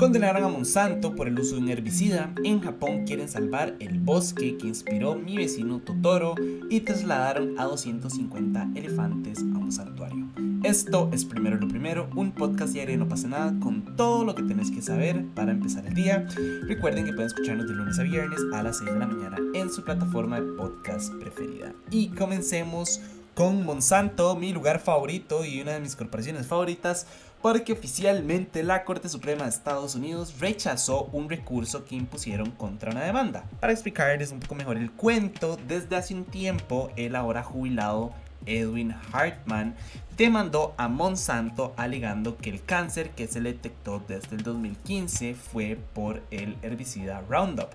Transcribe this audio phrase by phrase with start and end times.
[0.00, 2.32] Condenaron a Monsanto por el uso de un herbicida.
[2.42, 6.36] En Japón quieren salvar el bosque que inspiró mi vecino Totoro
[6.70, 10.26] y trasladaron a 250 elefantes a un santuario.
[10.62, 14.42] Esto es Primero lo Primero, un podcast diario no pasa nada con todo lo que
[14.42, 16.26] tenés que saber para empezar el día.
[16.62, 19.70] Recuerden que pueden escucharnos de lunes a viernes a las 6 de la mañana en
[19.70, 21.74] su plataforma de podcast preferida.
[21.90, 23.02] Y comencemos
[23.34, 27.06] con Monsanto, mi lugar favorito y una de mis corporaciones favoritas
[27.42, 33.04] porque oficialmente la Corte Suprema de Estados Unidos rechazó un recurso que impusieron contra una
[33.04, 33.44] demanda.
[33.60, 38.12] Para explicarles un poco mejor el cuento, desde hace un tiempo el ahora jubilado
[38.46, 39.74] Edwin Hartman
[40.16, 45.78] demandó a Monsanto alegando que el cáncer que se le detectó desde el 2015 fue
[45.94, 47.70] por el herbicida Roundup.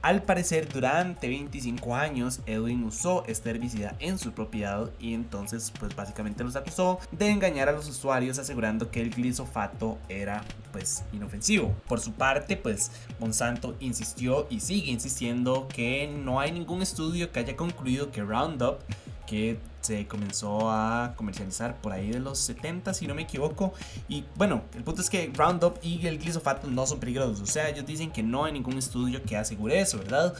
[0.00, 5.94] Al parecer, durante 25 años, Edwin usó este herbicida en su propiedad y entonces, pues
[5.94, 10.42] básicamente los acusó de engañar a los usuarios asegurando que el glisofato era,
[10.72, 11.74] pues, inofensivo.
[11.86, 17.40] Por su parte, pues, Monsanto insistió y sigue insistiendo que no hay ningún estudio que
[17.40, 18.80] haya concluido que Roundup
[19.26, 23.72] que se comenzó a comercializar por ahí de los 70 si no me equivoco.
[24.08, 27.40] Y bueno el punto es que Roundup y el glisofato no son peligrosos.
[27.40, 30.34] O sea ellos dicen que no hay ningún estudio que asegure eso verdad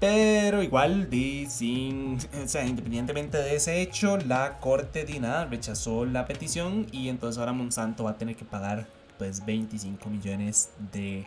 [0.00, 1.08] pero igual,
[1.48, 7.08] sin, o sea, independientemente de ese hecho, la corte de nada rechazó la petición y
[7.08, 8.86] entonces ahora Monsanto va a tener que pagar
[9.18, 11.26] pues 25 millones de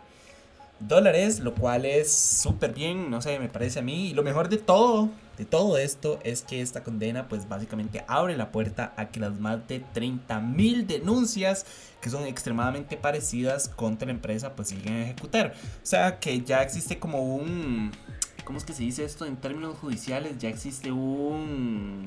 [0.88, 4.10] dólares, lo cual es súper bien, no sé, me parece a mí.
[4.10, 8.36] Y lo mejor de todo, de todo esto, es que esta condena pues básicamente abre
[8.36, 11.66] la puerta a que las más de 30 mil denuncias
[12.00, 15.54] que son extremadamente parecidas contra la empresa pues siguen a ejecutar.
[15.82, 17.92] O sea que ya existe como un...
[18.44, 20.38] ¿Cómo es que se dice esto en términos judiciales?
[20.38, 22.04] Ya existe un...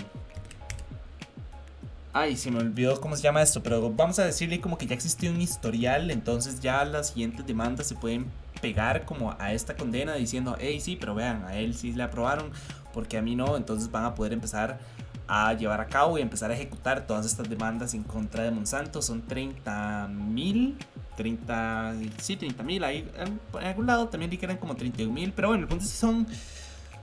[2.11, 4.95] Ay, se me olvidó cómo se llama esto, pero vamos a decirle como que ya
[4.95, 8.27] existe un historial, entonces ya las siguientes demandas se pueden
[8.61, 12.51] pegar como a esta condena diciendo, hey, sí, pero vean, a él sí le aprobaron,
[12.93, 14.79] porque a mí no, entonces van a poder empezar
[15.27, 19.01] a llevar a cabo y empezar a ejecutar todas estas demandas en contra de Monsanto.
[19.01, 20.77] Son 30 mil,
[21.17, 25.33] 30, sí, 30 mil, ahí en algún lado también di que eran como 31 mil,
[25.33, 26.27] pero bueno, el punto es son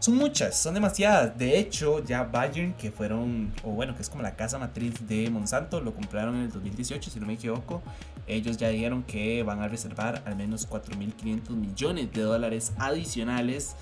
[0.02, 1.38] son muchas, son demasiadas.
[1.38, 5.30] De hecho, ya Bayern, que fueron, o bueno, que es como la casa matriz de
[5.30, 7.80] Monsanto, lo compraron en el 2018, si no me equivoco.
[8.26, 13.76] Ellos ya dijeron que van a reservar al menos 4.500 millones de dólares adicionales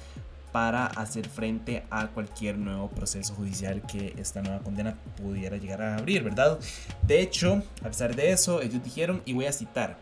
[0.53, 5.97] para hacer frente a cualquier nuevo proceso judicial que esta nueva condena pudiera llegar a
[5.97, 6.59] abrir, ¿verdad?
[7.03, 9.97] De hecho, a pesar de eso, ellos dijeron, y voy a citar,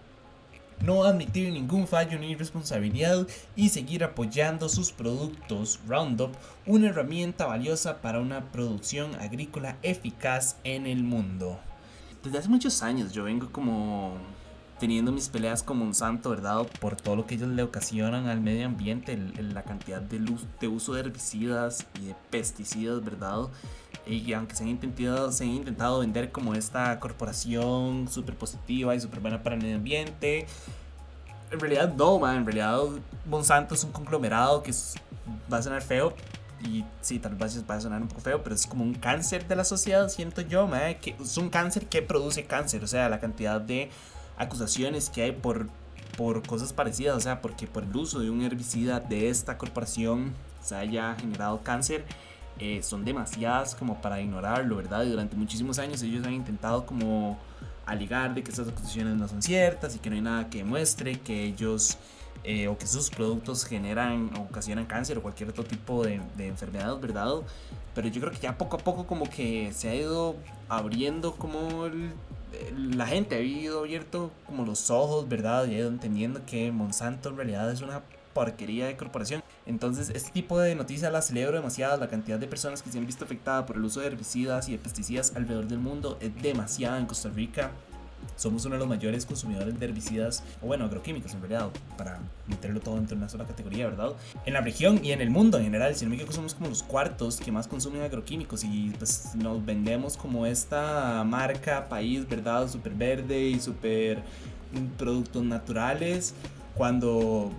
[0.83, 6.33] no admitir ningún fallo ni responsabilidad y seguir apoyando sus productos Roundup,
[6.67, 11.59] una herramienta valiosa para una producción agrícola eficaz en el mundo.
[12.23, 14.17] Desde hace muchos años yo vengo como
[14.79, 16.67] teniendo mis peleas con Monsanto, ¿verdad?
[16.81, 20.69] Por todo lo que ellos le ocasionan al medio ambiente, la cantidad de, luz, de
[20.69, 23.49] uso de herbicidas y de pesticidas, ¿verdad?
[24.09, 29.01] Y aunque se han intentado, se han intentado vender como esta corporación súper positiva y
[29.01, 30.47] súper buena para el medio ambiente,
[31.51, 32.39] en realidad no, man.
[32.39, 32.81] En realidad
[33.27, 34.73] Monsanto es un conglomerado que
[35.53, 36.15] va a sonar feo.
[36.65, 39.47] Y sí, tal vez va a sonar un poco feo, pero es como un cáncer
[39.47, 42.83] de la sociedad, siento yo, man, que es un cáncer que produce cáncer.
[42.83, 43.91] O sea, la cantidad de
[44.39, 45.69] acusaciones que hay por,
[46.17, 47.17] por cosas parecidas.
[47.17, 50.33] O sea, porque por el uso de un herbicida de esta corporación
[50.63, 52.05] se haya generado cáncer
[52.59, 55.05] eh, son demasiadas como para ignorarlo, ¿verdad?
[55.05, 57.39] Y durante muchísimos años ellos han intentado como
[57.87, 61.21] alegar de que estas acusaciones no son ciertas y que no hay nada que demuestre
[61.21, 61.97] que ellos
[62.45, 66.49] eh, o que sus productos generan o ocasionan cáncer o cualquier otro tipo de, de
[66.49, 67.35] enfermedad, ¿verdad?
[67.95, 70.37] Pero yo creo que ya poco a poco como que se ha ido
[70.69, 71.89] abriendo como
[72.77, 75.67] la gente ha ido abierto como los ojos, ¿verdad?
[75.67, 78.03] Y ha ido entendiendo que Monsanto en realidad es una
[78.39, 79.43] porquería de corporación.
[79.67, 81.97] Entonces, este tipo de noticias la celebro demasiado.
[81.97, 84.73] La cantidad de personas que se han visto afectadas por el uso de herbicidas y
[84.73, 87.73] de pesticidas alrededor del mundo es demasiada en Costa Rica.
[88.37, 92.79] Somos uno de los mayores consumidores de herbicidas, o bueno, agroquímicos en realidad, para meterlo
[92.79, 94.13] todo dentro de una sola categoría, ¿verdad?
[94.47, 96.69] En la región y en el mundo en general, si no me equivoco, somos como
[96.69, 102.69] los cuartos que más consumen agroquímicos y pues nos vendemos como esta marca, país, ¿verdad?
[102.69, 104.23] Súper verde y súper
[104.97, 106.35] productos naturales,
[106.77, 107.51] cuando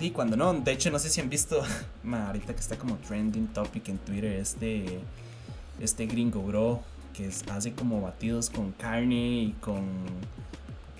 [0.00, 1.62] y cuando no, de hecho no sé si han visto,
[2.12, 5.00] ahorita que está como trending topic en Twitter, este,
[5.80, 6.82] este gringo bro
[7.12, 9.84] que hace como batidos con carne y con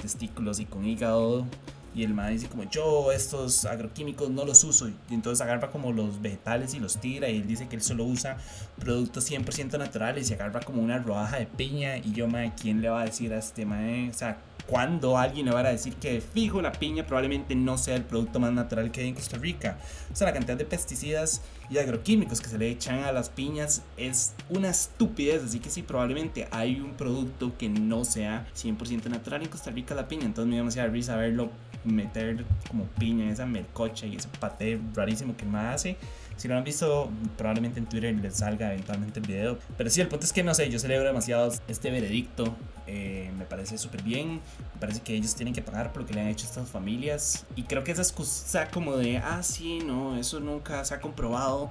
[0.00, 1.46] testículos y con hígado.
[1.94, 4.88] Y el man dice como yo estos agroquímicos no los uso.
[4.88, 7.28] Y entonces agarra como los vegetales y los tira.
[7.28, 8.38] Y él dice que él solo usa
[8.78, 10.30] productos 100% naturales.
[10.30, 11.98] Y agarra como una rodaja de piña.
[11.98, 14.08] Y yo, man, ¿quién le va a decir a este man?
[14.08, 17.96] O sea, cuando alguien le va a decir que fijo la piña probablemente no sea
[17.96, 19.78] el producto más natural que hay en Costa Rica.
[20.12, 23.82] O sea, la cantidad de pesticidas y agroquímicos que se le echan a las piñas
[23.96, 25.42] es una estupidez.
[25.44, 29.94] Así que sí, probablemente hay un producto que no sea 100% natural en Costa Rica
[29.94, 30.24] la piña.
[30.24, 31.50] Entonces me dio demasiada risa verlo
[31.84, 35.96] meter como piña en esa mercocha y ese paté rarísimo que me hace.
[36.36, 39.58] Si lo han visto, probablemente en Twitter les salga eventualmente el video.
[39.76, 42.56] Pero sí, el punto es que no sé, yo celebro demasiado este veredicto.
[42.86, 44.40] Eh, me parece súper bien.
[44.74, 46.68] Me parece que ellos tienen que pagar por lo que le han hecho a estas
[46.68, 47.44] familias.
[47.56, 51.68] Y creo que esa excusa como de, ah, sí, no, eso nunca se ha comprobado.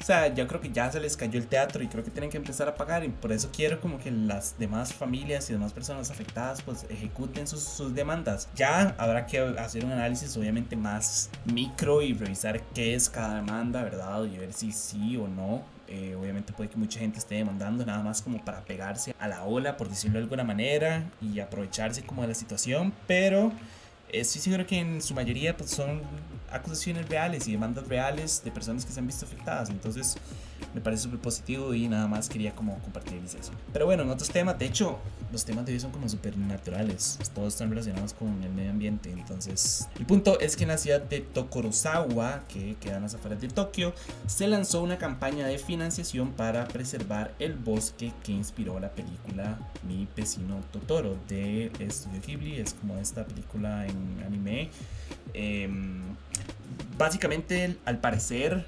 [0.00, 2.30] O sea, yo creo que ya se les cayó el teatro y creo que tienen
[2.30, 5.72] que empezar a pagar y por eso quiero como que las demás familias y demás
[5.72, 8.48] personas afectadas pues ejecuten sus, sus demandas.
[8.54, 13.82] Ya habrá que hacer un análisis obviamente más micro y revisar qué es cada demanda,
[13.82, 14.22] ¿verdad?
[14.24, 15.64] Y ver si sí o no.
[15.88, 19.44] Eh, obviamente puede que mucha gente esté demandando nada más como para pegarse a la
[19.44, 23.52] ola, por decirlo de alguna manera, y aprovecharse como de la situación, pero
[24.10, 26.02] eh, sí seguro que en su mayoría pues, son
[26.50, 29.70] acusaciones reales y demandas reales de personas que se han visto afectadas.
[29.70, 30.16] Entonces
[30.78, 33.50] me parece súper positivo y nada más quería como compartirles eso.
[33.72, 34.98] Pero bueno, en otros temas, de hecho,
[35.32, 37.18] los temas de hoy son como súper naturales.
[37.34, 39.10] Todos están relacionados con el medio ambiente.
[39.10, 43.40] Entonces, el punto es que en la ciudad de Tokorozawa, que queda en las afueras
[43.40, 43.92] de Tokio,
[44.28, 50.06] se lanzó una campaña de financiación para preservar el bosque que inspiró la película Mi
[50.16, 52.60] vecino Totoro de Studio Ghibli.
[52.60, 54.70] Es como esta película en anime.
[55.34, 56.02] Em,
[56.96, 58.64] básicamente, al parecer,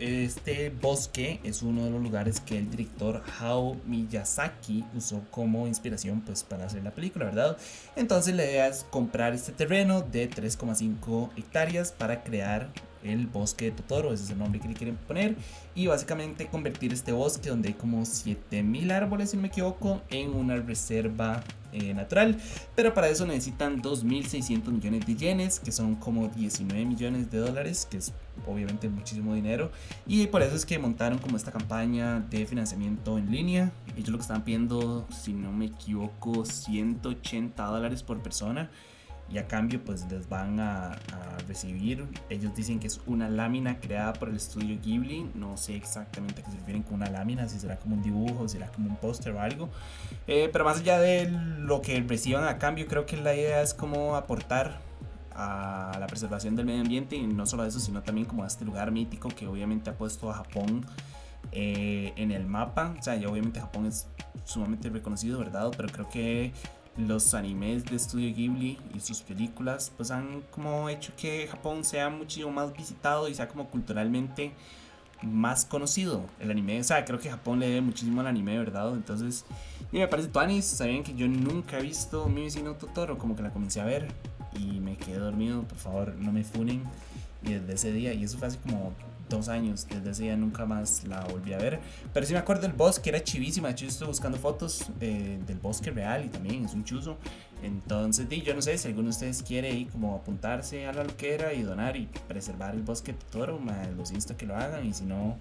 [0.00, 6.22] este bosque es uno de los lugares que el director Hao Miyazaki usó como inspiración
[6.22, 7.58] pues para hacer la película, ¿verdad?
[7.96, 12.70] Entonces la idea es comprar este terreno de 3,5 hectáreas para crear
[13.04, 15.36] el bosque de Totoro, ese es el nombre que le quieren poner,
[15.74, 20.34] y básicamente convertir este bosque donde hay como 7000 árboles, si no me equivoco, en
[20.34, 22.36] una reserva eh, natural,
[22.74, 27.86] pero para eso necesitan 2.600 millones de yenes, que son como 19 millones de dólares,
[27.90, 28.12] que es
[28.46, 29.70] obviamente muchísimo dinero,
[30.06, 34.18] y por eso es que montaron como esta campaña de financiamiento en línea, ellos lo
[34.18, 38.70] que están pidiendo, si no me equivoco, 180 dólares por persona,
[39.32, 40.98] y a cambio pues les van a,
[41.48, 46.42] recibir, ellos dicen que es una lámina creada por el estudio Ghibli, no sé exactamente
[46.42, 48.96] a qué se refieren con una lámina, si será como un dibujo, será como un
[48.96, 49.68] póster o algo,
[50.28, 53.74] eh, pero más allá de lo que reciban a cambio, creo que la idea es
[53.74, 54.78] como aportar
[55.34, 58.64] a la preservación del medio ambiente y no solo eso, sino también como a este
[58.64, 60.86] lugar mítico que obviamente ha puesto a Japón
[61.50, 64.06] eh, en el mapa, o sea, ya obviamente Japón es
[64.44, 65.70] sumamente reconocido, ¿verdad?
[65.76, 66.52] Pero creo que
[66.96, 72.10] los animes de Studio Ghibli y sus películas pues han como hecho que Japón sea
[72.10, 74.52] muchísimo más visitado y sea como culturalmente
[75.22, 76.80] más conocido el anime.
[76.80, 78.92] O sea, creo que Japón le debe muchísimo al anime, ¿verdad?
[78.94, 79.44] Entonces,
[79.92, 80.64] y me parece tuanis.
[80.64, 84.08] Saben que yo nunca he visto mi vecino Totoro, como que la comencé a ver
[84.58, 85.62] y me quedé dormido.
[85.62, 86.84] Por favor, no me funen.
[87.42, 88.92] Y desde ese día, y eso fue hace como
[89.30, 89.86] dos años.
[89.88, 91.80] Desde ese día nunca más la volví a ver.
[92.12, 93.68] Pero sí me acuerdo del bosque, era chivísima.
[93.68, 97.16] De hecho, yo estoy buscando fotos eh, del bosque real y también es un chuzo.
[97.62, 101.54] Entonces, yo no sé si alguno de ustedes quiere ir como apuntarse a la loquera
[101.54, 103.58] y donar y preservar el bosque de Toro.
[103.96, 105.38] los insto que lo hagan y si no.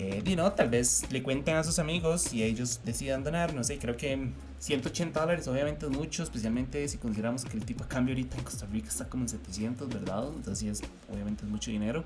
[0.00, 3.78] Eh, no, tal vez le cuenten a sus amigos y ellos decidan donar, no sé,
[3.78, 8.14] creo que 180 dólares obviamente es mucho, especialmente si consideramos que el tipo de cambio
[8.14, 10.28] ahorita en Costa Rica está como en 700, ¿verdad?
[10.36, 10.82] Entonces
[11.12, 12.04] obviamente es mucho dinero.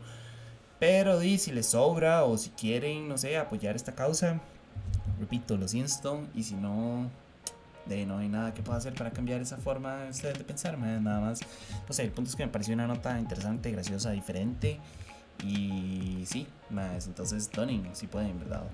[0.82, 4.40] Pero di, si les sobra o si quieren, no sé, apoyar esta causa,
[5.20, 6.26] repito, los insto.
[6.34, 7.08] Y si no,
[7.86, 11.38] de no hay nada que pueda hacer para cambiar esa forma de pensar, nada más.
[11.86, 14.80] No sé, el punto es que me pareció una nota interesante, graciosa, diferente.
[15.46, 18.64] Y sí, más, entonces donen si pueden, ¿verdad?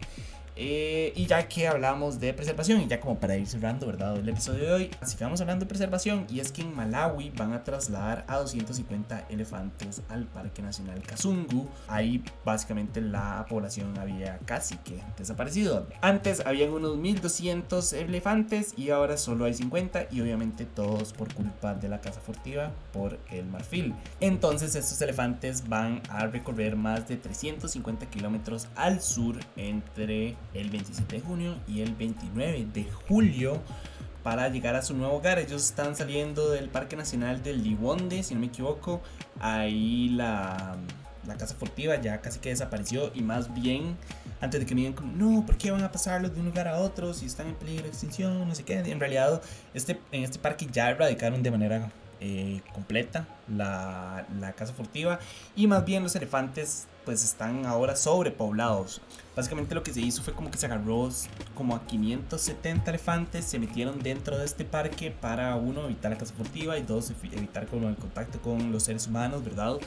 [0.60, 4.16] Eh, y ya que hablamos de preservación, y ya como para ir cerrando, ¿verdad?
[4.16, 7.62] El episodio de hoy, sigamos hablando de preservación, y es que en Malawi van a
[7.62, 11.68] trasladar a 250 elefantes al Parque Nacional Kazungu.
[11.86, 15.86] Ahí básicamente la población había casi que desaparecido.
[16.00, 21.74] Antes habían unos 1200 elefantes y ahora solo hay 50, y obviamente todos por culpa
[21.74, 23.94] de la casa furtiva por el marfil.
[24.18, 31.16] Entonces, estos elefantes van a recorrer más de 350 kilómetros al sur entre el 27
[31.16, 33.60] de junio y el 29 de julio
[34.22, 35.38] para llegar a su nuevo hogar.
[35.38, 39.00] Ellos están saliendo del Parque Nacional del Liwonde, si no me equivoco.
[39.40, 40.76] Ahí la,
[41.26, 43.96] la casa furtiva ya casi que desapareció y más bien
[44.40, 46.68] antes de que me digan como, no, ¿por qué van a pasarlos de un lugar
[46.68, 48.46] a otro si están en peligro de extinción?
[48.46, 48.78] No sé qué.
[48.78, 49.42] En realidad,
[49.74, 51.90] este, en este parque ya erradicaron de manera
[52.20, 55.18] eh, completa la, la casa furtiva
[55.56, 59.00] y más bien los elefantes pues están ahora sobrepoblados.
[59.34, 61.08] Básicamente lo que se hizo fue como que se agarró
[61.54, 66.34] como a 570 elefantes, se metieron dentro de este parque para uno evitar la casa
[66.34, 69.78] furtiva y dos evitar como el contacto con los seres humanos, ¿verdad?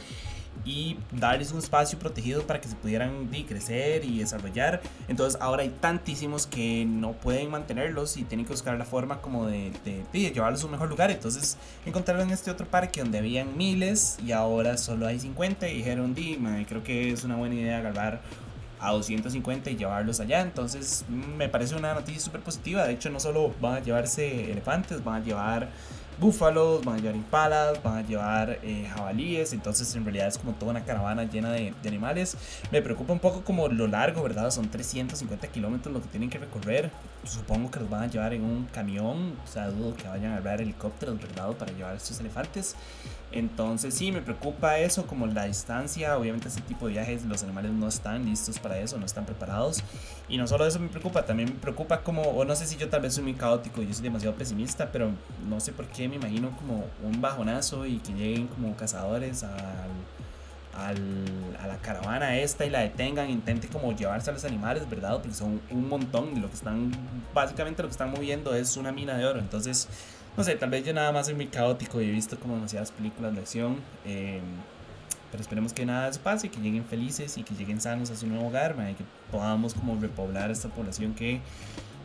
[0.63, 4.81] Y darles un espacio protegido para que se pudieran crecer y desarrollar.
[5.07, 9.47] Entonces ahora hay tantísimos que no pueden mantenerlos y tienen que buscar la forma como
[9.47, 9.71] de,
[10.13, 11.11] llevarlos a un mejor lugar.
[11.11, 16.13] Entonces encontraron este otro parque donde habían miles y ahora solo hay 50 y dijeron,
[16.13, 18.21] di, creo que es una buena idea agarrar
[18.79, 20.41] a 250 y llevarlos allá.
[20.41, 22.85] Entonces me parece una noticia súper positiva.
[22.85, 25.69] De hecho no solo van a llevarse elefantes, van a llevar
[26.21, 30.53] búfalos, van a llevar impalas, van a llevar eh, jabalíes, entonces en realidad es como
[30.53, 32.37] toda una caravana llena de, animales.
[32.71, 34.51] Me preocupa un poco como lo largo, ¿verdad?
[34.51, 36.91] Son 350 kilómetros lo que tienen que recorrer.
[37.23, 40.37] Supongo que los van a llevar en un camión, o sea, dudo que vayan a
[40.37, 41.51] hablar helicópteros, ¿verdad?
[41.53, 42.75] Para llevar estos elefantes.
[43.31, 47.71] Entonces sí, me preocupa eso, como la distancia, obviamente este tipo de viajes los animales
[47.71, 49.81] no están listos para eso, no están preparados.
[50.27, 52.89] Y no solo eso me preocupa, también me preocupa como, o no sé si yo
[52.89, 55.11] tal vez soy muy caótico, yo soy demasiado pesimista, pero
[55.47, 59.51] no sé por qué me imagino como un bajonazo y que lleguen como cazadores al,
[61.59, 65.19] a la caravana esta y la detengan, intente como llevarse a los animales, ¿verdad?
[65.19, 66.91] Porque son un montón lo que están,
[67.33, 69.87] básicamente lo que están moviendo es una mina de oro, entonces
[70.37, 72.91] no sé, tal vez yo nada más soy muy caótico y he visto como demasiadas
[72.91, 73.77] películas de acción.
[74.05, 74.41] Em,
[75.29, 78.27] pero esperemos que nada de pase, que lleguen felices y que lleguen sanos a su
[78.27, 81.39] nuevo hogar, y que podamos como repoblar esta población que,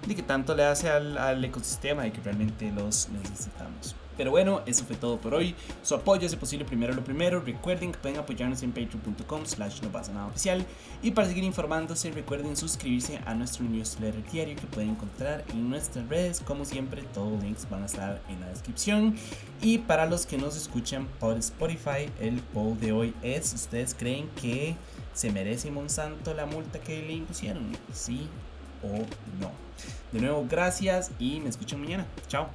[0.02, 3.96] que tanto le hace al, al ecosistema y que realmente los necesitamos.
[4.16, 5.54] Pero bueno, eso fue todo por hoy.
[5.82, 7.40] Su apoyo es posible primero lo primero.
[7.40, 10.64] Recuerden que pueden apoyarnos en patreon.com slash no pasa nada oficial.
[11.02, 16.08] Y para seguir informándose, recuerden suscribirse a nuestro newsletter diario que pueden encontrar en nuestras
[16.08, 16.40] redes.
[16.40, 19.16] Como siempre, todos los links van a estar en la descripción.
[19.60, 24.30] Y para los que nos escuchan por Spotify, el poll de hoy es, ¿ustedes creen
[24.40, 24.76] que
[25.12, 27.76] se merece Monsanto la multa que le impusieron?
[27.92, 28.28] ¿Sí
[29.40, 29.50] no?
[30.12, 32.06] De nuevo, gracias y me escuchan mañana.
[32.28, 32.48] Chao.